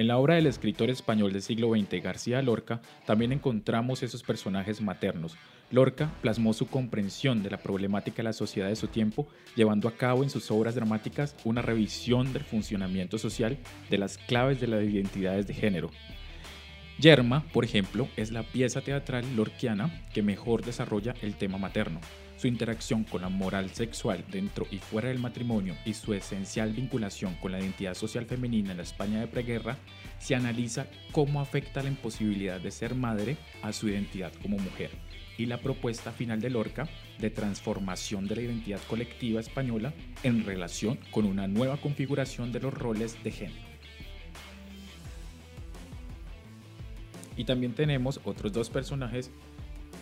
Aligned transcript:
En 0.00 0.06
la 0.06 0.16
obra 0.16 0.36
del 0.36 0.46
escritor 0.46 0.88
español 0.88 1.30
del 1.30 1.42
siglo 1.42 1.74
XX 1.74 2.02
García 2.02 2.40
Lorca 2.40 2.80
también 3.04 3.32
encontramos 3.32 4.02
esos 4.02 4.22
personajes 4.22 4.80
maternos. 4.80 5.36
Lorca 5.70 6.10
plasmó 6.22 6.54
su 6.54 6.68
comprensión 6.68 7.42
de 7.42 7.50
la 7.50 7.58
problemática 7.58 8.16
de 8.16 8.22
la 8.22 8.32
sociedad 8.32 8.68
de 8.68 8.76
su 8.76 8.88
tiempo, 8.88 9.28
llevando 9.56 9.88
a 9.88 9.96
cabo 9.98 10.22
en 10.22 10.30
sus 10.30 10.50
obras 10.50 10.74
dramáticas 10.74 11.36
una 11.44 11.60
revisión 11.60 12.32
del 12.32 12.44
funcionamiento 12.44 13.18
social 13.18 13.58
de 13.90 13.98
las 13.98 14.16
claves 14.16 14.58
de 14.58 14.68
las 14.68 14.84
identidades 14.84 15.46
de 15.46 15.52
género. 15.52 15.90
Yerma, 17.00 17.44
por 17.52 17.64
ejemplo, 17.64 18.08
es 18.16 18.30
la 18.30 18.42
pieza 18.42 18.82
teatral 18.82 19.24
lorquiana 19.34 20.02
que 20.12 20.22
mejor 20.22 20.62
desarrolla 20.64 21.14
el 21.22 21.34
tema 21.34 21.56
materno 21.56 22.00
su 22.40 22.46
interacción 22.46 23.04
con 23.04 23.20
la 23.20 23.28
moral 23.28 23.68
sexual 23.68 24.24
dentro 24.30 24.66
y 24.70 24.78
fuera 24.78 25.08
del 25.08 25.18
matrimonio 25.18 25.76
y 25.84 25.92
su 25.92 26.14
esencial 26.14 26.72
vinculación 26.72 27.34
con 27.34 27.52
la 27.52 27.60
identidad 27.60 27.92
social 27.92 28.24
femenina 28.24 28.70
en 28.70 28.78
la 28.78 28.82
España 28.82 29.20
de 29.20 29.26
preguerra, 29.26 29.76
se 30.18 30.34
analiza 30.34 30.86
cómo 31.12 31.42
afecta 31.42 31.82
la 31.82 31.90
imposibilidad 31.90 32.58
de 32.58 32.70
ser 32.70 32.94
madre 32.94 33.36
a 33.60 33.74
su 33.74 33.90
identidad 33.90 34.32
como 34.40 34.56
mujer 34.56 34.90
y 35.36 35.44
la 35.44 35.58
propuesta 35.58 36.12
final 36.12 36.40
de 36.40 36.48
Lorca 36.48 36.88
de 37.18 37.28
transformación 37.28 38.26
de 38.26 38.36
la 38.36 38.42
identidad 38.42 38.80
colectiva 38.88 39.40
española 39.40 39.92
en 40.22 40.42
relación 40.46 40.98
con 41.10 41.26
una 41.26 41.46
nueva 41.46 41.76
configuración 41.76 42.52
de 42.52 42.60
los 42.60 42.72
roles 42.72 43.22
de 43.22 43.32
género. 43.32 43.69
Y 47.40 47.44
también 47.44 47.72
tenemos 47.72 48.20
otros 48.24 48.52
dos 48.52 48.68
personajes 48.68 49.30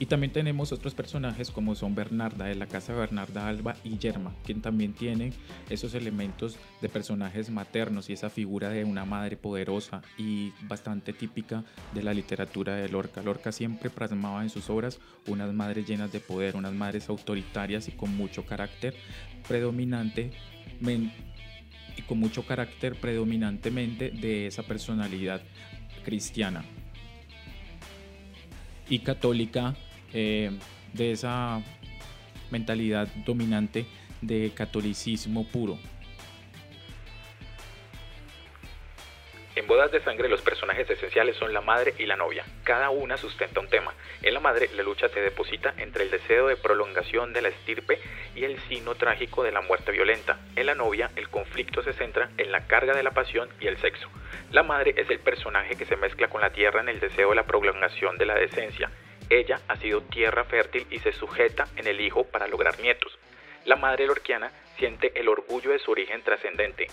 y 0.00 0.06
también 0.06 0.32
tenemos 0.32 0.72
otros 0.72 0.92
personajes 0.92 1.52
como 1.52 1.76
son 1.76 1.94
Bernarda 1.94 2.46
de 2.46 2.56
la 2.56 2.66
casa 2.66 2.92
de 2.92 2.98
Bernarda 2.98 3.46
Alba 3.46 3.76
y 3.84 3.96
Yerma, 3.96 4.34
quien 4.44 4.60
también 4.60 4.92
tienen 4.92 5.32
esos 5.70 5.94
elementos 5.94 6.58
de 6.82 6.88
personajes 6.88 7.48
maternos 7.48 8.10
y 8.10 8.14
esa 8.14 8.28
figura 8.28 8.70
de 8.70 8.82
una 8.82 9.04
madre 9.04 9.36
poderosa 9.36 10.02
y 10.18 10.52
bastante 10.62 11.12
típica 11.12 11.62
de 11.94 12.02
la 12.02 12.12
literatura 12.12 12.74
de 12.74 12.88
Lorca. 12.88 13.22
Lorca 13.22 13.52
siempre 13.52 13.88
plasmaba 13.88 14.42
en 14.42 14.50
sus 14.50 14.68
obras 14.68 14.98
unas 15.28 15.54
madres 15.54 15.86
llenas 15.86 16.10
de 16.10 16.18
poder, 16.18 16.56
unas 16.56 16.72
madres 16.72 17.08
autoritarias 17.08 17.86
y 17.86 17.92
con 17.92 18.16
mucho 18.16 18.44
carácter 18.46 18.96
predominante 19.46 20.32
y 20.80 22.02
con 22.02 22.18
mucho 22.18 22.44
carácter 22.44 22.96
predominantemente 22.96 24.10
de 24.10 24.48
esa 24.48 24.64
personalidad 24.64 25.40
cristiana 26.04 26.64
y 28.88 29.00
católica 29.00 29.76
eh, 30.12 30.50
de 30.92 31.12
esa 31.12 31.62
mentalidad 32.50 33.08
dominante 33.26 33.86
de 34.20 34.52
catolicismo 34.54 35.44
puro. 35.44 35.78
En 39.58 39.66
Bodas 39.66 39.90
de 39.90 40.00
Sangre 40.00 40.28
los 40.28 40.40
personajes 40.40 40.88
esenciales 40.88 41.34
son 41.34 41.52
la 41.52 41.60
madre 41.60 41.92
y 41.98 42.06
la 42.06 42.14
novia. 42.14 42.44
Cada 42.62 42.90
una 42.90 43.16
sustenta 43.16 43.58
un 43.58 43.68
tema. 43.68 43.92
En 44.22 44.32
la 44.32 44.38
madre 44.38 44.70
la 44.76 44.84
lucha 44.84 45.08
se 45.08 45.20
deposita 45.20 45.74
entre 45.78 46.04
el 46.04 46.12
deseo 46.12 46.46
de 46.46 46.54
prolongación 46.54 47.32
de 47.32 47.42
la 47.42 47.48
estirpe 47.48 47.98
y 48.36 48.44
el 48.44 48.56
sino 48.68 48.94
trágico 48.94 49.42
de 49.42 49.50
la 49.50 49.60
muerte 49.60 49.90
violenta. 49.90 50.38
En 50.54 50.66
la 50.66 50.76
novia 50.76 51.10
el 51.16 51.28
conflicto 51.28 51.82
se 51.82 51.92
centra 51.92 52.30
en 52.38 52.52
la 52.52 52.68
carga 52.68 52.94
de 52.94 53.02
la 53.02 53.10
pasión 53.10 53.48
y 53.58 53.66
el 53.66 53.78
sexo. 53.78 54.08
La 54.52 54.62
madre 54.62 54.94
es 54.96 55.10
el 55.10 55.18
personaje 55.18 55.74
que 55.74 55.86
se 55.86 55.96
mezcla 55.96 56.28
con 56.28 56.40
la 56.40 56.50
tierra 56.50 56.80
en 56.80 56.90
el 56.90 57.00
deseo 57.00 57.30
de 57.30 57.34
la 57.34 57.46
prolongación 57.46 58.16
de 58.16 58.26
la 58.26 58.36
decencia 58.36 58.88
ella 59.30 59.60
ha 59.68 59.76
sido 59.76 60.00
tierra 60.02 60.44
fértil 60.44 60.86
y 60.90 61.00
se 61.00 61.12
sujeta 61.12 61.66
en 61.76 61.86
el 61.86 62.00
hijo 62.00 62.24
para 62.24 62.48
lograr 62.48 62.80
nietos. 62.80 63.18
La 63.66 63.76
madre 63.76 64.06
lorquiana 64.06 64.50
siente 64.78 65.12
el 65.20 65.28
orgullo 65.28 65.70
de 65.70 65.78
su 65.80 65.90
origen 65.90 66.22
trascendente, 66.22 66.86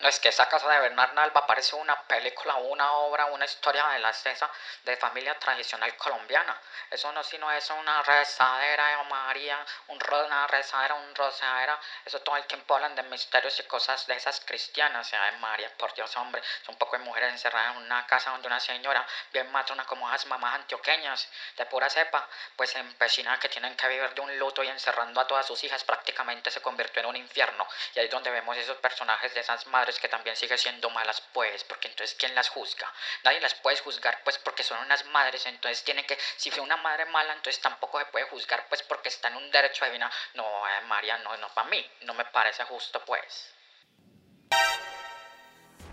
No 0.00 0.08
es 0.08 0.20
que 0.20 0.28
esa 0.28 0.48
casa 0.48 0.68
de 0.68 0.78
Bernard 0.78 1.18
Alba 1.18 1.44
parece 1.44 1.74
una 1.74 2.00
película, 2.04 2.54
una 2.54 2.92
obra, 2.92 3.26
una 3.26 3.44
historia 3.44 3.84
de 3.88 3.98
la 3.98 4.12
cesa 4.12 4.48
de 4.84 4.96
familia 4.96 5.36
tradicional 5.40 5.96
colombiana. 5.96 6.56
Eso 6.88 7.10
no 7.10 7.24
sino 7.24 7.50
es 7.50 7.68
una 7.70 8.00
rezadera 8.04 8.96
de 8.96 9.04
María, 9.10 9.58
un 9.88 9.98
una 10.08 10.46
rezadera, 10.46 10.94
un 10.94 11.14
rosadera. 11.16 11.80
Eso 12.04 12.20
todo 12.20 12.36
el 12.36 12.44
tiempo 12.44 12.76
hablan 12.76 12.94
de 12.94 13.02
misterios 13.02 13.58
y 13.58 13.64
cosas 13.64 14.06
de 14.06 14.14
esas 14.14 14.40
cristianas. 14.40 15.10
de 15.10 15.32
María, 15.38 15.74
por 15.76 15.92
Dios, 15.94 16.16
hombre. 16.16 16.42
Son 16.62 16.76
un 16.76 16.78
poco 16.78 16.96
de 16.96 17.02
mujeres 17.02 17.32
encerradas 17.32 17.74
en 17.74 17.82
una 17.82 18.06
casa 18.06 18.30
donde 18.30 18.46
una 18.46 18.60
señora 18.60 19.04
bien 19.32 19.50
matrona 19.50 19.84
como 19.84 20.08
esas 20.08 20.26
mamás 20.26 20.54
antioqueñas 20.54 21.28
de 21.56 21.66
pura 21.66 21.90
cepa, 21.90 22.28
pues 22.54 22.72
empecinadas 22.76 23.40
que 23.40 23.48
tienen 23.48 23.76
que 23.76 23.88
vivir 23.88 24.14
de 24.14 24.20
un 24.20 24.38
luto 24.38 24.62
y 24.62 24.68
encerrando 24.68 25.20
a 25.20 25.26
todas 25.26 25.44
sus 25.44 25.62
hijas 25.64 25.82
prácticamente 25.82 26.52
se 26.52 26.62
convirtió 26.62 27.00
en 27.00 27.06
un 27.06 27.16
infierno. 27.16 27.66
Y 27.94 27.98
ahí 27.98 28.04
es 28.04 28.10
donde 28.12 28.30
vemos 28.30 28.56
esos 28.56 28.76
personajes 28.76 29.34
de 29.34 29.40
esas 29.40 29.66
madres 29.66 29.87
que 29.98 30.08
también 30.08 30.34
sigue 30.34 30.58
siendo 30.58 30.90
malas, 30.90 31.22
pues, 31.32 31.62
porque 31.64 31.86
entonces 31.86 32.16
¿quién 32.18 32.34
las 32.34 32.48
juzga? 32.48 32.92
Nadie 33.22 33.40
las 33.40 33.54
puede 33.54 33.76
juzgar, 33.78 34.18
pues, 34.24 34.38
porque 34.38 34.64
son 34.64 34.78
unas 34.84 35.04
madres, 35.06 35.46
entonces 35.46 35.84
tiene 35.84 36.04
que, 36.04 36.18
si 36.36 36.50
fue 36.50 36.60
una 36.60 36.76
madre 36.78 37.04
mala, 37.06 37.32
entonces 37.32 37.62
tampoco 37.62 37.98
se 38.00 38.06
puede 38.06 38.26
juzgar, 38.26 38.66
pues, 38.68 38.82
porque 38.82 39.08
está 39.08 39.28
en 39.28 39.36
un 39.36 39.50
derecho 39.50 39.84
de 39.84 39.92
vida. 39.92 40.10
No, 40.34 40.44
eh, 40.44 40.80
María, 40.88 41.18
no, 41.18 41.36
no, 41.36 41.48
para 41.54 41.70
mí, 41.70 41.84
no 42.02 42.14
me 42.14 42.24
parece 42.24 42.64
justo, 42.64 43.00
pues. 43.06 43.54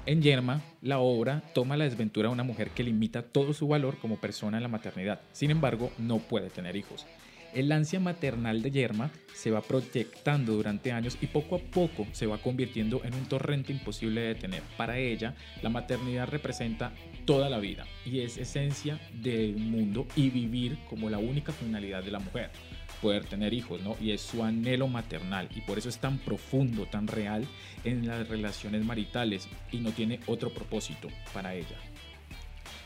En 0.07 0.21
Yerma, 0.21 0.61
la 0.81 0.99
obra 0.99 1.41
toma 1.53 1.77
la 1.77 1.85
desventura 1.85 2.27
de 2.29 2.33
una 2.33 2.43
mujer 2.43 2.69
que 2.71 2.83
limita 2.83 3.23
todo 3.23 3.53
su 3.53 3.67
valor 3.67 3.99
como 3.99 4.19
persona 4.19 4.57
en 4.57 4.63
la 4.63 4.69
maternidad. 4.69 5.21
Sin 5.31 5.49
embargo, 5.49 5.91
no 5.97 6.19
puede 6.19 6.51
tener 6.51 6.75
hijos. 6.75 7.05
El 7.55 7.71
ansia 7.71 8.01
maternal 8.01 8.61
de 8.61 8.69
Yerma 8.69 9.11
se 9.33 9.49
va 9.49 9.61
proyectando 9.61 10.51
durante 10.51 10.91
años 10.91 11.17
y 11.21 11.27
poco 11.27 11.55
a 11.55 11.59
poco 11.59 12.05
se 12.11 12.25
va 12.25 12.37
convirtiendo 12.37 13.01
en 13.05 13.13
un 13.13 13.25
torrente 13.27 13.71
imposible 13.71 14.19
de 14.19 14.27
detener. 14.27 14.61
Para 14.75 14.97
ella, 14.97 15.35
la 15.61 15.69
maternidad 15.69 16.27
representa 16.27 16.91
toda 17.23 17.49
la 17.49 17.59
vida 17.59 17.85
y 18.05 18.19
es 18.19 18.37
esencia 18.37 18.99
del 19.13 19.55
mundo 19.55 20.05
y 20.17 20.29
vivir 20.29 20.77
como 20.89 21.09
la 21.09 21.17
única 21.17 21.53
finalidad 21.53 22.03
de 22.03 22.11
la 22.11 22.19
mujer 22.19 22.51
poder 23.01 23.23
tener 23.25 23.53
hijos, 23.53 23.81
¿no? 23.81 23.95
Y 24.01 24.11
es 24.11 24.21
su 24.21 24.43
anhelo 24.43 24.89
maternal 24.89 25.47
y 25.55 25.61
por 25.61 25.77
eso 25.77 25.87
es 25.87 25.99
tan 25.99 26.17
profundo, 26.17 26.87
tan 26.87 27.07
real 27.07 27.45
en 27.85 28.05
las 28.05 28.27
relaciones 28.27 28.83
maritales 28.83 29.47
y 29.71 29.77
no 29.77 29.91
tiene 29.91 30.19
otro 30.27 30.49
propósito 30.53 31.07
para 31.33 31.55
ella. 31.55 31.77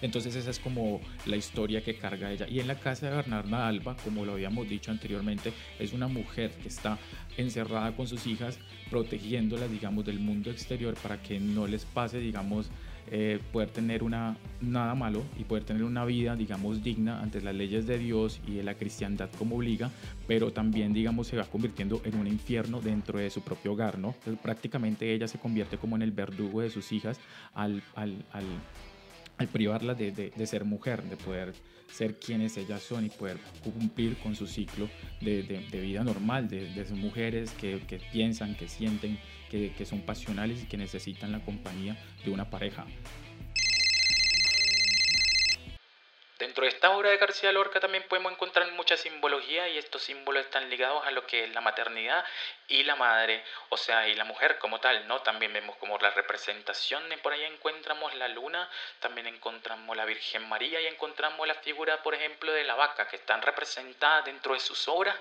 Entonces 0.01 0.35
esa 0.35 0.49
es 0.49 0.59
como 0.59 1.01
la 1.25 1.35
historia 1.35 1.83
que 1.83 1.95
carga 1.95 2.31
ella. 2.31 2.47
Y 2.47 2.59
en 2.59 2.67
la 2.67 2.75
casa 2.75 3.09
de 3.09 3.15
Bernarda 3.15 3.67
Alba, 3.67 3.95
como 4.03 4.25
lo 4.25 4.33
habíamos 4.33 4.67
dicho 4.69 4.91
anteriormente, 4.91 5.53
es 5.79 5.93
una 5.93 6.07
mujer 6.07 6.51
que 6.51 6.67
está 6.67 6.97
encerrada 7.37 7.95
con 7.95 8.07
sus 8.07 8.27
hijas, 8.27 8.59
protegiéndolas, 8.89 9.71
digamos, 9.71 10.05
del 10.05 10.19
mundo 10.19 10.51
exterior 10.51 10.95
para 10.95 11.21
que 11.21 11.39
no 11.39 11.67
les 11.67 11.85
pase, 11.85 12.19
digamos, 12.19 12.69
eh, 13.11 13.39
poder 13.51 13.71
tener 13.71 14.03
una, 14.03 14.37
nada 14.61 14.93
malo 14.93 15.23
y 15.39 15.43
poder 15.43 15.63
tener 15.63 15.83
una 15.83 16.05
vida, 16.05 16.35
digamos, 16.35 16.83
digna 16.83 17.21
ante 17.21 17.41
las 17.41 17.55
leyes 17.55 17.87
de 17.87 17.97
Dios 17.97 18.39
y 18.45 18.53
de 18.53 18.63
la 18.63 18.75
cristiandad 18.75 19.31
como 19.39 19.55
obliga, 19.55 19.89
pero 20.27 20.53
también, 20.53 20.93
digamos, 20.93 21.25
se 21.25 21.35
va 21.35 21.45
convirtiendo 21.45 22.01
en 22.05 22.15
un 22.19 22.27
infierno 22.27 22.81
dentro 22.81 23.17
de 23.17 23.31
su 23.31 23.41
propio 23.41 23.73
hogar, 23.73 23.97
¿no? 23.97 24.13
prácticamente 24.43 25.11
ella 25.11 25.27
se 25.27 25.39
convierte 25.39 25.79
como 25.79 25.95
en 25.95 26.03
el 26.03 26.11
verdugo 26.11 26.61
de 26.61 26.69
sus 26.69 26.91
hijas 26.91 27.19
al, 27.55 27.81
al 29.39 29.47
privarla 29.47 29.95
de, 29.95 30.11
de, 30.11 30.47
ser 30.47 30.65
mujer, 30.65 31.01
de 31.03 31.15
poder 31.15 31.53
ser 31.89 32.19
quienes 32.19 32.57
ellas 32.57 32.83
son 32.83 33.05
y 33.05 33.09
poder 33.09 33.37
cumplir 33.63 34.17
con 34.17 34.35
su 34.35 34.45
ciclo 34.45 34.89
de, 35.21 35.43
de 35.43 35.79
vida 35.79 36.03
normal, 36.03 36.49
de, 36.49 36.73
ser 36.73 36.97
mujeres 36.97 37.51
que, 37.51 37.79
que, 37.87 38.01
piensan, 38.11 38.55
que 38.55 38.67
sienten, 38.67 39.17
que, 39.49 39.71
que 39.71 39.85
son 39.85 40.01
pasionales 40.01 40.63
y 40.63 40.65
que 40.67 40.75
necesitan 40.75 41.31
la 41.31 41.39
compañía 41.39 41.97
de 42.25 42.31
una 42.31 42.49
pareja. 42.49 42.85
Dentro 46.39 46.63
de 46.63 46.69
esta 46.69 46.91
obra 46.91 47.09
de 47.09 47.17
García 47.17 47.51
Lorca 47.51 47.81
también 47.81 48.05
podemos 48.07 48.31
encontrar 48.31 48.71
mucha 48.71 48.95
simbología 48.95 49.67
y 49.67 49.77
estos 49.77 50.03
símbolos 50.03 50.45
están 50.45 50.69
ligados 50.69 51.05
a 51.05 51.11
lo 51.11 51.27
que 51.27 51.43
es 51.43 51.53
la 51.53 51.59
maternidad 51.59 52.23
y 52.69 52.83
la 52.83 52.95
madre, 52.95 53.43
o 53.67 53.75
sea, 53.75 54.07
y 54.07 54.15
la 54.15 54.23
mujer 54.23 54.57
como 54.57 54.79
tal, 54.79 55.05
¿no? 55.05 55.21
También 55.21 55.51
vemos 55.51 55.75
como 55.75 55.97
la 55.97 56.11
representación, 56.11 57.03
por 57.21 57.33
ahí 57.33 57.43
encontramos 57.43 58.15
la 58.15 58.29
luna, 58.29 58.69
también 59.01 59.27
encontramos 59.27 59.97
la 59.97 60.05
Virgen 60.05 60.47
María 60.47 60.79
y 60.79 60.87
encontramos 60.87 61.45
la 61.45 61.55
figura, 61.55 62.01
por 62.03 62.15
ejemplo, 62.15 62.53
de 62.53 62.63
la 62.63 62.75
vaca, 62.75 63.09
que 63.09 63.17
están 63.17 63.41
representadas 63.41 64.23
dentro 64.23 64.53
de 64.53 64.61
sus 64.61 64.87
obras 64.87 65.17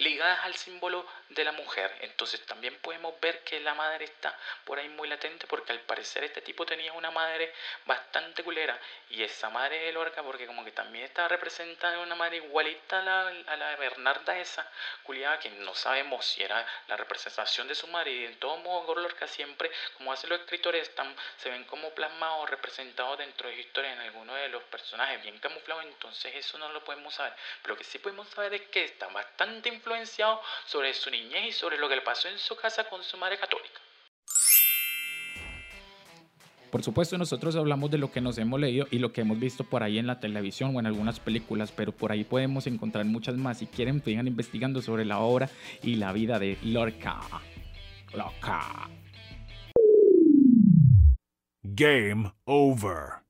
ligadas 0.00 0.40
al 0.44 0.54
símbolo 0.54 1.06
de 1.28 1.44
la 1.44 1.52
mujer. 1.52 1.94
Entonces 2.00 2.44
también 2.46 2.76
podemos 2.78 3.18
ver 3.20 3.40
que 3.44 3.60
la 3.60 3.74
madre 3.74 4.06
está 4.06 4.36
por 4.64 4.78
ahí 4.78 4.88
muy 4.88 5.08
latente 5.08 5.46
porque 5.46 5.72
al 5.72 5.80
parecer 5.80 6.24
este 6.24 6.42
tipo 6.42 6.66
tenía 6.66 6.92
una 6.92 7.10
madre 7.10 7.52
bastante 7.86 8.42
culera 8.42 8.78
y 9.10 9.22
esa 9.22 9.50
madre 9.50 9.78
de 9.84 9.92
Lorca 9.92 10.22
porque 10.22 10.46
como 10.46 10.64
que 10.64 10.72
también 10.72 11.04
estaba 11.04 11.28
representada 11.28 11.94
en 11.94 12.00
una 12.00 12.14
madre 12.14 12.38
igualita 12.38 13.00
a 13.00 13.02
la, 13.02 13.28
a 13.46 13.56
la 13.56 13.70
de 13.70 13.76
Bernarda 13.76 14.38
esa 14.38 14.66
culiada 15.02 15.38
que 15.38 15.50
no 15.50 15.74
sabemos 15.74 16.24
si 16.24 16.42
era 16.42 16.66
la 16.88 16.96
representación 16.96 17.68
de 17.68 17.74
su 17.74 17.86
madre. 17.88 18.12
Y 18.12 18.24
en 18.24 18.38
todo 18.38 18.56
modo 18.58 18.94
Lorca 18.94 19.26
siempre 19.26 19.70
como 19.96 20.12
hacen 20.12 20.30
los 20.30 20.40
escritores 20.40 20.88
están, 20.88 21.14
se 21.36 21.50
ven 21.50 21.64
como 21.64 21.90
plasmados 21.90 22.48
representados 22.50 23.18
dentro 23.18 23.48
de 23.48 23.54
su 23.54 23.60
historia 23.60 23.92
en 23.92 24.00
alguno 24.00 24.34
de 24.34 24.48
los 24.48 24.62
personajes 24.64 25.22
bien 25.22 25.38
camuflados. 25.38 25.84
Entonces 25.84 26.34
eso 26.34 26.58
no 26.58 26.70
lo 26.72 26.82
podemos 26.84 27.14
saber. 27.14 27.34
Pero 27.62 27.74
lo 27.74 27.78
que 27.78 27.84
sí 27.84 27.98
podemos 27.98 28.28
saber 28.28 28.54
es 28.54 28.62
que 28.68 28.84
está 28.84 29.06
bastante 29.08 29.68
influenciado 29.90 30.40
sobre 30.66 30.94
su 30.94 31.10
niñez 31.10 31.48
y 31.48 31.52
sobre 31.52 31.78
lo 31.78 31.88
que 31.88 31.96
le 31.96 32.02
pasó 32.02 32.28
en 32.28 32.38
su 32.38 32.56
casa 32.56 32.88
con 32.88 33.02
su 33.02 33.16
madre 33.16 33.38
católica. 33.38 33.80
Por 36.70 36.84
supuesto, 36.84 37.18
nosotros 37.18 37.56
hablamos 37.56 37.90
de 37.90 37.98
lo 37.98 38.12
que 38.12 38.20
nos 38.20 38.38
hemos 38.38 38.60
leído 38.60 38.86
y 38.92 39.00
lo 39.00 39.12
que 39.12 39.22
hemos 39.22 39.40
visto 39.40 39.64
por 39.64 39.82
ahí 39.82 39.98
en 39.98 40.06
la 40.06 40.20
televisión 40.20 40.76
o 40.76 40.78
en 40.78 40.86
algunas 40.86 41.18
películas, 41.18 41.72
pero 41.72 41.90
por 41.90 42.12
ahí 42.12 42.22
podemos 42.22 42.68
encontrar 42.68 43.04
muchas 43.06 43.36
más. 43.36 43.58
Si 43.58 43.66
quieren, 43.66 44.00
sigan 44.04 44.28
investigando 44.28 44.80
sobre 44.80 45.04
la 45.04 45.18
obra 45.18 45.50
y 45.82 45.96
la 45.96 46.12
vida 46.12 46.38
de 46.38 46.56
Lorca. 46.62 47.18
Lorca. 48.14 48.88
Game 51.62 52.32
over. 52.44 53.29